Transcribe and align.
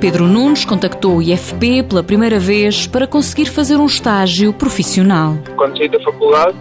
Pedro 0.00 0.28
Nunes 0.28 0.64
contactou 0.64 1.16
o 1.16 1.22
IFP 1.22 1.82
pela 1.82 2.04
primeira 2.04 2.38
vez 2.38 2.86
para 2.86 3.04
conseguir 3.04 3.46
fazer 3.46 3.76
um 3.78 3.86
estágio 3.86 4.52
profissional. 4.52 5.36
Quando 5.56 5.76
saí 5.76 5.88
da 5.88 6.00
faculdade, 6.00 6.56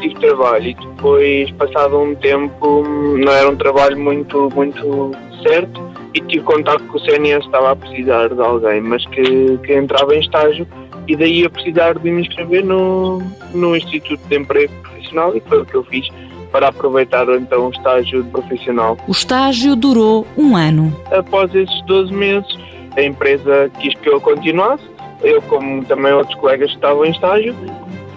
tive 0.00 0.16
trabalho 0.16 0.70
e 0.70 0.74
depois, 0.74 1.50
passado 1.52 1.96
um 2.00 2.12
tempo, 2.16 2.82
não 3.18 3.32
era 3.32 3.48
um 3.48 3.54
trabalho 3.54 3.96
muito, 3.96 4.48
muito 4.52 5.12
certo 5.44 5.80
e 6.12 6.20
tive 6.22 6.42
contato 6.42 6.82
com 6.88 6.98
o 6.98 7.00
CNS, 7.00 7.44
estava 7.44 7.70
a 7.70 7.76
precisar 7.76 8.34
de 8.34 8.40
alguém, 8.40 8.80
mas 8.80 9.06
que, 9.06 9.58
que 9.58 9.74
entrava 9.74 10.16
em 10.16 10.20
estágio 10.20 10.66
e 11.06 11.14
daí 11.14 11.44
a 11.44 11.50
precisar 11.50 11.96
de 11.96 12.10
me 12.10 12.22
inscrever 12.22 12.64
no, 12.64 13.22
no 13.54 13.76
Instituto 13.76 14.20
de 14.28 14.36
Emprego 14.36 14.72
Profissional 14.82 15.36
e 15.36 15.40
foi 15.48 15.60
o 15.60 15.64
que 15.64 15.76
eu 15.76 15.84
fiz 15.84 16.08
para 16.50 16.68
aproveitar 16.68 17.28
então 17.30 17.68
o 17.68 17.70
estágio 17.70 18.24
profissional. 18.26 18.98
O 19.08 19.12
estágio 19.12 19.74
durou 19.74 20.26
um 20.36 20.54
ano. 20.54 20.94
Após 21.10 21.52
esses 21.54 21.82
12 21.86 22.12
meses, 22.12 22.61
a 22.96 23.02
empresa 23.02 23.70
quis 23.78 23.94
que 23.94 24.08
eu 24.08 24.20
continuasse, 24.20 24.84
eu 25.22 25.40
como 25.42 25.84
também 25.84 26.12
outros 26.12 26.34
colegas 26.36 26.70
que 26.70 26.76
estavam 26.76 27.04
em 27.04 27.10
estágio. 27.10 27.54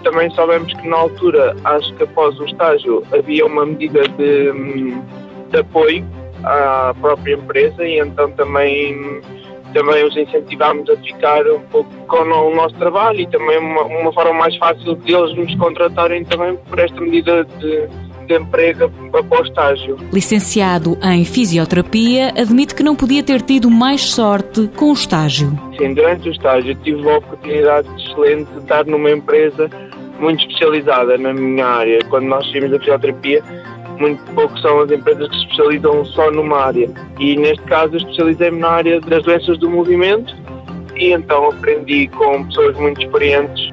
Também 0.03 0.29
soubemos 0.31 0.71
que 0.73 0.88
na 0.88 0.97
altura, 0.97 1.55
acho 1.63 1.93
que 1.95 2.03
após 2.03 2.39
o 2.39 2.45
estágio, 2.45 3.03
havia 3.11 3.45
uma 3.45 3.66
medida 3.66 4.07
de, 4.09 4.52
de 5.49 5.57
apoio 5.57 6.05
à 6.43 6.93
própria 6.99 7.33
empresa 7.33 7.83
e 7.83 7.99
então 7.99 8.31
também 8.31 9.21
também 9.73 10.05
os 10.05 10.16
incentivámos 10.16 10.89
a 10.89 10.95
ficar 10.95 11.45
um 11.47 11.59
pouco 11.63 11.89
com 12.07 12.21
o 12.21 12.55
nosso 12.55 12.75
trabalho 12.75 13.19
e 13.19 13.27
também 13.27 13.57
uma, 13.57 13.83
uma 13.83 14.13
forma 14.13 14.33
mais 14.33 14.55
fácil 14.55 14.95
de 14.95 15.13
eles 15.13 15.35
nos 15.35 15.53
contratarem 15.55 16.23
também 16.23 16.55
por 16.69 16.80
esta 16.80 17.02
medida 17.02 17.44
de, 17.44 17.85
de 18.25 18.35
emprego 18.35 18.91
após 19.13 19.47
estágio. 19.47 19.97
Licenciado 20.11 20.97
em 21.03 21.23
Fisioterapia, 21.23 22.33
admite 22.38 22.75
que 22.75 22.83
não 22.83 22.95
podia 22.95 23.23
ter 23.23 23.41
tido 23.41 23.70
mais 23.70 24.02
sorte 24.02 24.67
com 24.75 24.91
o 24.91 24.93
estágio. 24.93 25.57
Sim, 25.77 25.93
durante 25.93 26.30
o 26.30 26.31
estágio 26.31 26.75
tive 26.83 27.09
a 27.09 27.17
oportunidade 27.17 27.88
excelente 27.97 28.52
de 28.52 28.59
estar 28.59 28.85
numa 28.85 29.11
empresa 29.11 29.69
muito 30.19 30.41
especializada 30.45 31.17
na 31.17 31.33
minha 31.33 31.66
área. 31.66 32.00
Quando 32.09 32.25
nós 32.25 32.50
saímos 32.52 32.72
da 32.72 32.80
fisioterapia, 32.80 33.44
muito 34.00 34.22
pouco 34.33 34.57
são 34.59 34.81
as 34.81 34.91
empresas 34.91 35.28
que 35.30 35.35
se 35.35 35.41
especializam 35.44 36.05
só 36.05 36.31
numa 36.31 36.57
área. 36.66 36.89
E 37.19 37.35
neste 37.35 37.63
caso 37.63 37.94
eu 37.94 37.97
especializei-me 37.97 38.59
na 38.59 38.69
área 38.69 39.02
das 39.02 39.23
doenças 39.23 39.57
do 39.57 39.69
movimento 39.69 40.35
e 40.95 41.11
então 41.11 41.50
aprendi 41.50 42.07
com 42.07 42.45
pessoas 42.45 42.78
muito 42.78 43.02
experientes. 43.02 43.72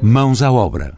Mãos 0.00 0.42
à 0.42 0.50
obra. 0.50 0.97